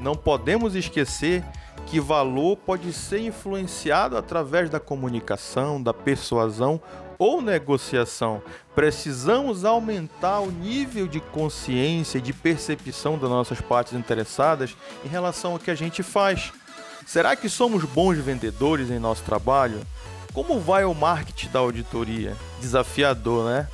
não 0.01 0.17
podemos 0.17 0.75
esquecer 0.75 1.45
que 1.87 2.01
valor 2.01 2.57
pode 2.57 2.93
ser 2.93 3.21
influenciado 3.21 4.17
através 4.17 4.69
da 4.69 4.81
comunicação, 4.81 5.81
da 5.81 5.95
persuasão 5.95 6.83
ou 7.17 7.41
negociação. 7.41 8.43
Precisamos 8.75 9.65
aumentar 9.65 10.41
o 10.41 10.51
nível 10.51 11.07
de 11.07 11.21
consciência 11.21 12.19
e 12.19 12.23
de 12.23 12.33
percepção 12.33 13.17
das 13.17 13.31
nossas 13.31 13.61
partes 13.61 13.93
interessadas 13.93 14.77
em 15.05 15.09
relação 15.09 15.53
ao 15.53 15.61
que 15.61 15.71
a 15.71 15.77
gente 15.77 16.03
faz. 16.03 16.53
Será 17.07 17.37
que 17.37 17.49
somos 17.49 17.85
bons 17.85 18.19
vendedores 18.19 18.91
em 18.91 18.99
nosso 18.99 19.23
trabalho? 19.23 19.81
Como 20.37 20.61
vai 20.61 20.85
o 20.85 20.93
marketing 20.93 21.49
da 21.49 21.61
auditoria? 21.61 22.37
Desafiador, 22.61 23.49
né? 23.49 23.67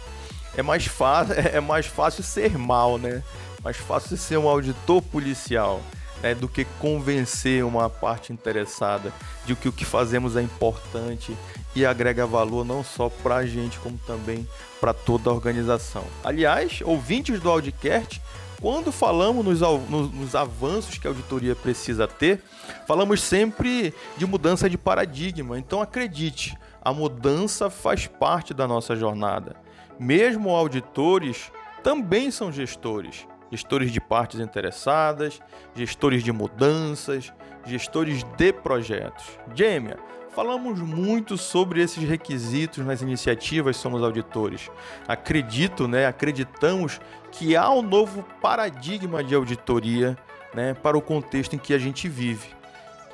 É 0.57 0.63
mais, 0.63 0.89
é 1.53 1.59
mais 1.59 1.87
fácil 1.87 2.23
ser 2.23 2.57
mal, 2.57 2.99
né? 2.99 3.21
Mais 3.65 3.77
fácil 3.77 4.17
ser 4.17 4.37
um 4.37 4.49
auditor 4.49 5.03
policial 5.03 5.83
né, 6.23 6.37
do 6.37 6.49
que 6.49 6.65
convencer 6.79 7.65
uma 7.65 7.91
parte 7.91 8.33
interessada 8.33 9.13
de 9.45 9.57
que 9.57 9.69
o 9.69 9.73
que 9.73 9.85
fazemos 9.85 10.37
é 10.37 10.43
importante 10.43 11.37
e 11.75 11.85
agrega 11.85 12.29
valor 12.29 12.65
não 12.65 12.85
só 12.85 13.09
para 13.09 13.39
a 13.39 13.47
gente, 13.47 13.81
como 13.81 13.99
também 14.07 14.47
para 14.81 14.95
toda 14.95 15.31
a 15.31 15.33
organização. 15.33 16.05
Aliás, 16.23 16.81
ouvintes 16.85 17.41
do 17.41 17.51
Audicast, 17.51 18.23
quando 18.63 18.93
falamos 18.93 19.45
nos, 19.45 19.61
nos, 19.61 20.13
nos, 20.13 20.35
avanços 20.37 20.97
que 20.97 21.09
a 21.09 21.11
auditoria 21.11 21.57
precisa 21.57 22.07
ter, 22.07 22.41
falamos 22.87 23.21
sempre 23.21 23.93
de 24.17 24.25
mudança 24.25 24.71
de 24.71 24.79
paradigma. 24.79 25.59
Então 25.59 25.83
acredite, 25.83 26.57
a 26.81 26.93
mudança 26.93 27.69
faz 27.69 28.07
parte 28.07 28.55
da 28.55 28.69
nossa 28.69 28.95
jornada. 28.95 29.57
Mesmo 29.99 30.51
auditores 30.51 31.51
também 31.83 32.31
são 32.31 32.53
gestores 32.53 33.27
gestores 33.53 33.93
de 33.93 34.01
partes 34.01 34.41
interessadas, 34.41 35.39
gestores 35.75 36.25
de 36.25 36.33
mudanças, 36.33 37.31
gestores 37.67 38.25
de 38.39 38.51
projetos. 38.51 39.39
Gêmea, 39.55 39.99
falamos 40.35 40.81
muito 40.81 41.37
sobre 41.37 41.83
esses 41.83 42.03
requisitos 42.03 42.83
nas 42.83 43.03
iniciativas 43.03 43.77
Somos 43.77 44.03
Auditores. 44.03 44.71
Acredito, 45.07 45.87
né, 45.87 46.07
acreditamos 46.07 46.99
que 47.31 47.55
há 47.55 47.71
um 47.71 47.83
novo 47.83 48.25
paradigma 48.41 49.23
de 49.23 49.35
auditoria 49.35 50.17
né, 50.55 50.73
para 50.73 50.97
o 50.97 51.03
contexto 51.03 51.55
em 51.55 51.59
que 51.59 51.75
a 51.75 51.79
gente 51.79 52.09
vive. 52.09 52.49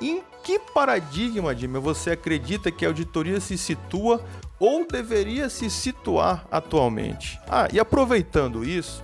Em 0.01 0.23
que 0.41 0.57
paradigma, 0.57 1.53
Gêmea, 1.53 1.81
você 1.81 2.11
acredita 2.11 2.71
que 2.71 2.85
a 2.85 2.87
auditoria 2.87 3.41
se 3.41 3.57
situa 3.57 4.23
ou 4.57 4.87
deveria 4.87 5.49
se 5.49 5.69
situar 5.69 6.47
atualmente? 6.49 7.37
Ah, 7.45 7.67
e 7.73 7.77
aproveitando 7.77 8.63
isso, 8.63 9.03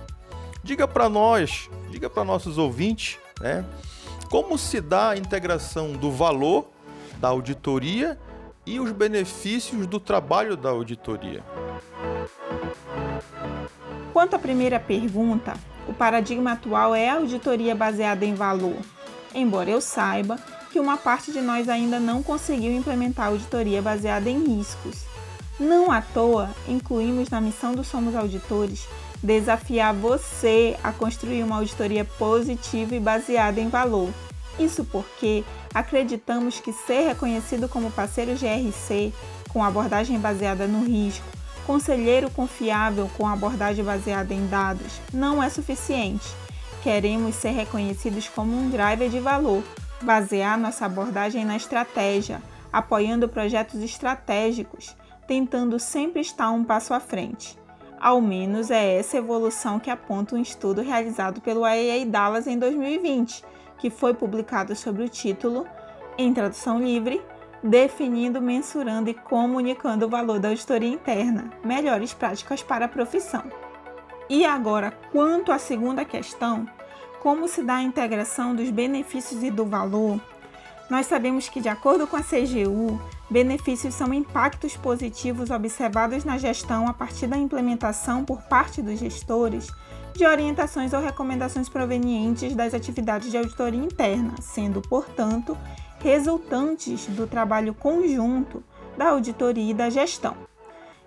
Diga 0.66 0.88
para 0.88 1.08
nós, 1.08 1.70
diga 1.92 2.10
para 2.10 2.24
nossos 2.24 2.58
ouvintes, 2.58 3.20
né? 3.40 3.64
Como 4.28 4.58
se 4.58 4.80
dá 4.80 5.10
a 5.10 5.16
integração 5.16 5.92
do 5.92 6.10
valor 6.10 6.66
da 7.20 7.28
auditoria 7.28 8.18
e 8.66 8.80
os 8.80 8.90
benefícios 8.90 9.86
do 9.86 10.00
trabalho 10.00 10.56
da 10.56 10.70
auditoria? 10.70 11.44
Quanto 14.12 14.34
à 14.34 14.40
primeira 14.40 14.80
pergunta, 14.80 15.54
o 15.86 15.94
paradigma 15.94 16.54
atual 16.54 16.96
é 16.96 17.10
a 17.10 17.14
auditoria 17.14 17.72
baseada 17.72 18.24
em 18.24 18.34
valor. 18.34 18.78
Embora 19.32 19.70
eu 19.70 19.80
saiba 19.80 20.36
que 20.72 20.80
uma 20.80 20.96
parte 20.96 21.30
de 21.30 21.40
nós 21.40 21.68
ainda 21.68 22.00
não 22.00 22.24
conseguiu 22.24 22.72
implementar 22.72 23.26
a 23.26 23.28
auditoria 23.28 23.80
baseada 23.80 24.28
em 24.28 24.56
riscos. 24.56 25.04
Não 25.60 25.92
à 25.92 26.02
toa, 26.02 26.50
incluímos 26.66 27.30
na 27.30 27.40
missão 27.40 27.72
do 27.72 27.84
Somos 27.84 28.16
Auditores 28.16 28.88
desafiar 29.22 29.94
você 29.94 30.76
a 30.82 30.92
construir 30.92 31.42
uma 31.42 31.56
auditoria 31.56 32.04
positiva 32.04 32.94
e 32.94 33.00
baseada 33.00 33.60
em 33.60 33.68
valor. 33.68 34.10
Isso 34.58 34.84
porque 34.84 35.44
acreditamos 35.74 36.60
que 36.60 36.72
ser 36.72 37.08
reconhecido 37.08 37.68
como 37.68 37.90
parceiro 37.90 38.32
GRC 38.34 39.12
com 39.48 39.62
abordagem 39.62 40.18
baseada 40.18 40.66
no 40.66 40.84
risco, 40.84 41.24
conselheiro 41.66 42.30
confiável 42.30 43.10
com 43.16 43.26
abordagem 43.26 43.84
baseada 43.84 44.32
em 44.32 44.46
dados, 44.46 45.00
não 45.12 45.42
é 45.42 45.50
suficiente. 45.50 46.26
Queremos 46.82 47.34
ser 47.34 47.50
reconhecidos 47.50 48.28
como 48.28 48.56
um 48.56 48.70
driver 48.70 49.08
de 49.08 49.18
valor, 49.18 49.62
basear 50.02 50.58
nossa 50.58 50.86
abordagem 50.86 51.44
na 51.44 51.56
estratégia, 51.56 52.40
apoiando 52.72 53.28
projetos 53.28 53.80
estratégicos, 53.80 54.94
tentando 55.26 55.78
sempre 55.80 56.20
estar 56.20 56.50
um 56.50 56.64
passo 56.64 56.94
à 56.94 57.00
frente. 57.00 57.58
Ao 57.98 58.20
menos 58.20 58.70
é 58.70 58.98
essa 58.98 59.16
evolução 59.16 59.78
que 59.78 59.90
aponta 59.90 60.34
um 60.34 60.40
estudo 60.40 60.82
realizado 60.82 61.40
pelo 61.40 61.66
IAA 61.66 62.04
Dallas 62.06 62.46
em 62.46 62.58
2020, 62.58 63.42
que 63.78 63.90
foi 63.90 64.12
publicado 64.12 64.74
sob 64.76 65.02
o 65.02 65.08
título 65.08 65.66
Em 66.18 66.32
tradução 66.32 66.78
livre, 66.78 67.22
definindo, 67.62 68.40
mensurando 68.40 69.10
e 69.10 69.14
comunicando 69.14 70.06
o 70.06 70.08
valor 70.08 70.38
da 70.38 70.48
auditoria 70.48 70.88
interna, 70.88 71.50
melhores 71.64 72.12
práticas 72.12 72.62
para 72.62 72.84
a 72.84 72.88
profissão. 72.88 73.44
E 74.28 74.44
agora, 74.44 74.92
quanto 75.12 75.52
à 75.52 75.58
segunda 75.58 76.04
questão, 76.04 76.66
como 77.20 77.48
se 77.48 77.62
dá 77.62 77.76
a 77.76 77.82
integração 77.82 78.54
dos 78.54 78.70
benefícios 78.70 79.42
e 79.42 79.50
do 79.50 79.64
valor, 79.64 80.20
nós 80.88 81.06
sabemos 81.06 81.48
que, 81.48 81.60
de 81.60 81.68
acordo 81.68 82.06
com 82.06 82.16
a 82.16 82.22
CGU, 82.22 83.00
benefícios 83.28 83.94
são 83.94 84.14
impactos 84.14 84.76
positivos 84.76 85.50
observados 85.50 86.24
na 86.24 86.38
gestão 86.38 86.88
a 86.88 86.92
partir 86.92 87.26
da 87.26 87.36
implementação 87.36 88.24
por 88.24 88.42
parte 88.42 88.80
dos 88.80 88.98
gestores 88.98 89.66
de 90.14 90.24
orientações 90.24 90.92
ou 90.92 91.00
recomendações 91.00 91.68
provenientes 91.68 92.54
das 92.54 92.72
atividades 92.72 93.30
de 93.30 93.36
auditoria 93.36 93.82
interna, 93.82 94.34
sendo, 94.40 94.80
portanto, 94.80 95.58
resultantes 95.98 97.06
do 97.06 97.26
trabalho 97.26 97.74
conjunto 97.74 98.62
da 98.96 99.10
auditoria 99.10 99.72
e 99.72 99.74
da 99.74 99.90
gestão. 99.90 100.36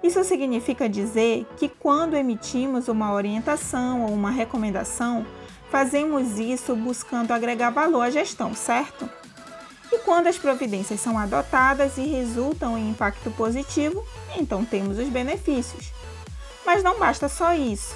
Isso 0.03 0.23
significa 0.23 0.87
dizer 0.87 1.47
que 1.57 1.67
quando 1.67 2.15
emitimos 2.15 2.87
uma 2.87 3.13
orientação 3.13 4.03
ou 4.03 4.13
uma 4.13 4.29
recomendação, 4.29 5.25
fazemos 5.69 6.37
isso 6.37 6.75
buscando 6.75 7.31
agregar 7.31 7.69
valor 7.69 8.01
à 8.01 8.09
gestão, 8.09 8.53
certo? 8.53 9.09
E 9.91 9.99
quando 9.99 10.27
as 10.27 10.37
providências 10.37 10.99
são 10.99 11.17
adotadas 11.17 11.97
e 11.97 12.05
resultam 12.05 12.77
em 12.77 12.89
impacto 12.89 13.31
positivo, 13.31 14.05
então 14.37 14.63
temos 14.63 14.97
os 14.97 15.09
benefícios. 15.09 15.91
Mas 16.65 16.83
não 16.83 16.99
basta 16.99 17.27
só 17.27 17.53
isso. 17.53 17.95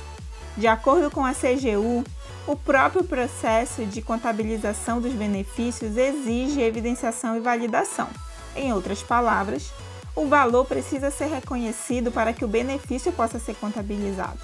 De 0.58 0.68
acordo 0.68 1.12
com 1.12 1.24
a 1.24 1.34
CGU, 1.34 2.04
o 2.48 2.56
próprio 2.56 3.04
processo 3.04 3.86
de 3.86 4.02
contabilização 4.02 5.00
dos 5.00 5.14
benefícios 5.14 5.96
exige 5.96 6.62
evidenciação 6.62 7.38
e 7.38 7.40
validação. 7.40 8.10
Em 8.56 8.74
outras 8.74 9.02
palavras, 9.02 9.72
o 10.16 10.28
valor 10.28 10.66
precisa 10.66 11.10
ser 11.10 11.26
reconhecido 11.26 12.12
para 12.12 12.34
que 12.34 12.46
o 12.46 12.48
benefício 12.48 13.12
possa 13.12 13.40
ser 13.40 13.56
contabilizado. 13.56 14.40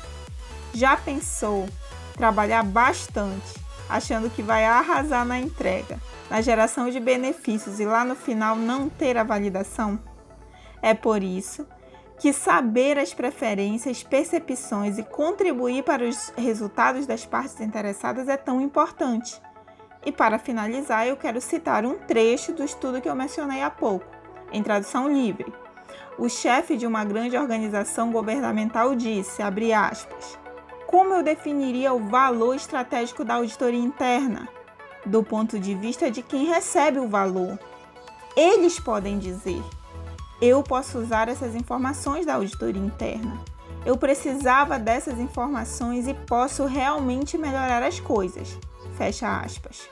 Já 0.73 0.95
pensou 0.97 1.67
trabalhar 2.15 2.63
bastante, 2.63 3.53
achando 3.89 4.29
que 4.29 4.43
vai 4.43 4.63
arrasar 4.65 5.25
na 5.25 5.39
entrega, 5.39 5.99
na 6.29 6.41
geração 6.41 6.89
de 6.89 6.99
benefícios 6.99 7.79
e 7.79 7.85
lá 7.85 8.05
no 8.05 8.15
final 8.15 8.55
não 8.55 8.87
ter 8.87 9.17
a 9.17 9.23
validação? 9.23 9.99
É 10.81 10.93
por 10.93 11.23
isso 11.23 11.67
que 12.19 12.33
saber 12.33 12.97
as 12.97 13.13
preferências, 13.13 14.03
percepções 14.03 14.97
e 14.97 15.03
contribuir 15.03 15.83
para 15.83 16.03
os 16.03 16.31
resultados 16.37 17.07
das 17.07 17.25
partes 17.25 17.59
interessadas 17.61 18.27
é 18.27 18.37
tão 18.37 18.61
importante. 18.61 19.41
E 20.05 20.11
para 20.11 20.39
finalizar, 20.39 21.07
eu 21.07 21.17
quero 21.17 21.41
citar 21.41 21.85
um 21.85 21.97
trecho 21.97 22.53
do 22.53 22.63
estudo 22.63 23.01
que 23.01 23.09
eu 23.09 23.15
mencionei 23.15 23.61
há 23.61 23.69
pouco 23.69 24.05
em 24.51 24.63
tradução 24.63 25.07
livre. 25.07 25.53
O 26.17 26.27
chefe 26.27 26.75
de 26.75 26.85
uma 26.85 27.05
grande 27.05 27.37
organização 27.37 28.11
governamental 28.11 28.95
disse, 28.95 29.41
aspas, 29.41 30.38
como 30.89 31.13
eu 31.13 31.21
definiria 31.21 31.93
o 31.93 31.99
valor 31.99 32.55
estratégico 32.55 33.23
da 33.23 33.35
auditoria 33.35 33.79
interna? 33.79 34.49
Do 35.05 35.21
ponto 35.21 35.59
de 35.59 35.75
vista 35.75 36.09
de 36.09 36.23
quem 36.23 36.47
recebe 36.47 36.97
o 36.97 37.07
valor. 37.07 37.59
Eles 38.35 38.79
podem 38.79 39.19
dizer, 39.19 39.61
eu 40.41 40.63
posso 40.63 40.97
usar 40.97 41.29
essas 41.29 41.53
informações 41.53 42.25
da 42.25 42.33
auditoria 42.33 42.81
interna. 42.81 43.37
Eu 43.85 43.97
precisava 43.97 44.79
dessas 44.79 45.19
informações 45.19 46.07
e 46.07 46.15
posso 46.15 46.65
realmente 46.65 47.37
melhorar 47.37 47.83
as 47.83 47.99
coisas. 47.99 48.57
Fecha 48.97 49.41
aspas. 49.41 49.87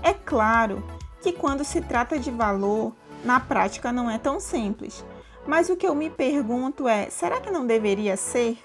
É 0.00 0.14
claro 0.14 0.80
que 1.22 1.32
quando 1.32 1.64
se 1.64 1.80
trata 1.80 2.20
de 2.20 2.30
valor, 2.30 2.94
na 3.24 3.40
prática 3.40 3.90
não 3.90 4.08
é 4.08 4.16
tão 4.16 4.38
simples. 4.38 5.04
Mas 5.44 5.68
o 5.68 5.76
que 5.76 5.88
eu 5.88 5.94
me 5.94 6.08
pergunto 6.08 6.86
é: 6.86 7.10
será 7.10 7.40
que 7.40 7.50
não 7.50 7.66
deveria 7.66 8.16
ser? 8.16 8.56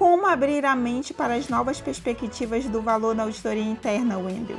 Como 0.00 0.26
abrir 0.26 0.64
a 0.64 0.74
mente 0.74 1.12
para 1.12 1.34
as 1.34 1.50
novas 1.50 1.78
perspectivas 1.78 2.64
do 2.64 2.80
valor 2.80 3.14
da 3.14 3.24
auditoria 3.24 3.62
interna, 3.62 4.16
Wendel? 4.16 4.56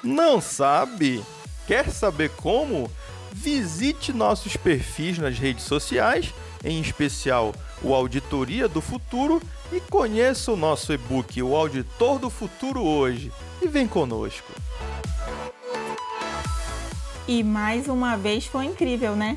Não 0.00 0.40
sabe? 0.40 1.24
Quer 1.66 1.90
saber 1.90 2.30
como? 2.36 2.88
Visite 3.32 4.12
nossos 4.12 4.56
perfis 4.56 5.18
nas 5.18 5.36
redes 5.36 5.64
sociais, 5.64 6.32
em 6.64 6.80
especial 6.80 7.52
o 7.82 7.92
Auditoria 7.92 8.68
do 8.68 8.80
Futuro, 8.80 9.42
e 9.72 9.80
conheça 9.80 10.52
o 10.52 10.56
nosso 10.56 10.92
e-book, 10.92 11.42
O 11.42 11.56
Auditor 11.56 12.20
do 12.20 12.30
Futuro 12.30 12.80
Hoje. 12.80 13.32
E 13.60 13.66
vem 13.66 13.88
conosco! 13.88 14.52
E 17.26 17.42
mais 17.42 17.88
uma 17.88 18.16
vez 18.16 18.46
foi 18.46 18.66
incrível, 18.66 19.16
né? 19.16 19.36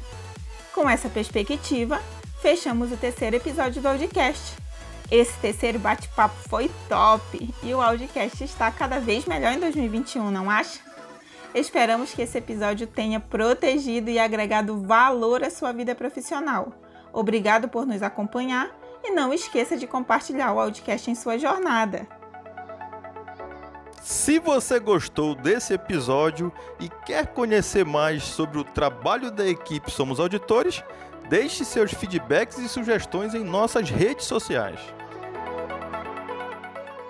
Com 0.72 0.88
essa 0.88 1.10
perspectiva, 1.10 2.00
fechamos 2.41 2.91
o 2.91 2.97
terceiro 2.97 3.36
episódio 3.36 3.82
do 3.82 3.88
Audicast. 3.88 4.58
Esse 5.12 5.34
terceiro 5.39 5.80
bate-papo 5.80 6.36
foi 6.47 6.69
top 6.88 7.54
e 7.63 7.73
o 7.73 7.82
Audicast 7.82 8.43
está 8.43 8.71
cada 8.71 8.99
vez 8.99 9.25
melhor 9.25 9.54
em 9.54 9.60
2021, 9.60 10.32
não 10.32 10.49
acha? 10.49 10.80
Esperamos 11.54 12.13
que 12.13 12.21
esse 12.21 12.38
episódio 12.38 12.86
tenha 12.86 13.19
protegido 13.19 14.10
e 14.10 14.19
agregado 14.19 14.82
valor 14.84 15.43
à 15.43 15.49
sua 15.49 15.71
vida 15.71 15.95
profissional. 15.95 16.73
Obrigado 17.12 17.67
por 17.67 17.88
nos 17.88 18.04
acompanhar 18.04 18.69
e 19.04 19.12
não 19.12 19.34
esqueça 19.34 19.75
de 19.75 19.88
compartilhar 19.88 20.54
o 20.54 20.60
Audicast 20.60 21.10
em 21.10 21.15
sua 21.15 21.38
jornada. 21.39 22.08
Se 24.02 24.39
você 24.39 24.80
gostou 24.80 25.36
desse 25.36 25.73
episódio 25.73 26.54
e 26.80 26.88
quer 27.06 27.28
conhecer 27.28 27.84
mais 27.84 28.23
sobre 28.23 28.60
o 28.60 28.63
trabalho 28.63 29.30
da 29.30 29.45
equipe 29.45 29.91
Somos 29.91 30.19
Auditores, 30.19 30.84
deixe 31.30 31.63
seus 31.63 31.94
feedbacks 31.94 32.58
e 32.58 32.68
sugestões 32.68 33.36
em 33.36 33.44
nossas 33.44 33.89
redes 33.89 34.26
sociais. 34.26 34.80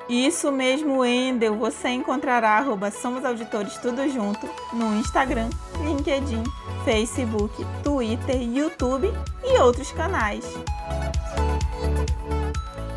Isso 0.10 0.52
mesmo, 0.52 1.06
Endel. 1.06 1.56
Você 1.56 1.90
encontrará 1.90 2.58
arroba 2.58 2.90
Somos 2.90 3.24
Auditores 3.24 3.78
tudo 3.78 4.10
junto 4.10 4.50
no 4.74 4.96
Instagram, 4.96 5.50
LinkedIn, 5.84 6.44
Facebook, 6.84 7.66
Twitter, 7.84 8.42
YouTube 8.42 9.14
e 9.44 9.60
outros 9.60 9.92
canais. 9.92 10.44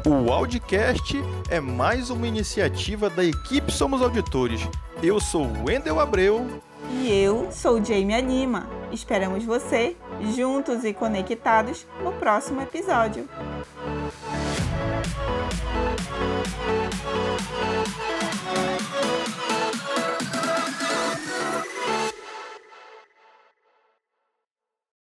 O 0.07 0.33
Audicast 0.33 1.23
é 1.51 1.61
mais 1.61 2.09
uma 2.09 2.27
iniciativa 2.27 3.11
da 3.11 3.23
equipe 3.23 3.71
Somos 3.71 4.01
Auditores. 4.01 4.63
Eu 5.03 5.21
sou 5.21 5.47
Wendel 5.65 6.01
Abreu. 6.01 6.47
E 6.91 7.13
eu 7.13 7.53
sou 7.53 7.85
Jamie 7.85 8.21
Lima. 8.23 8.69
Esperamos 8.91 9.45
você, 9.45 9.97
juntos 10.35 10.85
e 10.85 10.93
conectados, 10.93 11.87
no 12.03 12.13
próximo 12.13 12.63
episódio. 12.63 13.29